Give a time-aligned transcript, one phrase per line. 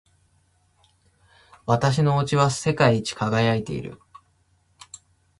[1.67, 3.99] 私の押しは世界一輝いている。